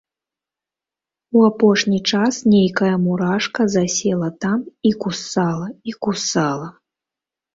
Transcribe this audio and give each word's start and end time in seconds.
У 1.39 1.43
апошні 1.49 1.99
час 2.13 2.33
нейкая 2.53 2.95
мурашка 3.03 3.61
засела 3.75 4.29
там 4.45 4.59
і 4.91 4.93
кусала, 5.03 5.67
і 5.91 5.97
кусала. 6.07 6.67